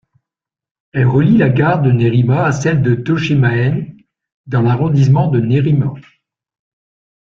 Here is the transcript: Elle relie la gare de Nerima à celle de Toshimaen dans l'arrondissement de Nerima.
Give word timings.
Elle 0.93 1.05
relie 1.05 1.37
la 1.37 1.49
gare 1.51 1.83
de 1.83 1.91
Nerima 1.91 2.43
à 2.45 2.51
celle 2.53 2.81
de 2.81 2.95
Toshimaen 2.95 3.95
dans 4.47 4.63
l'arrondissement 4.63 5.27
de 5.29 5.39
Nerima. 5.39 5.93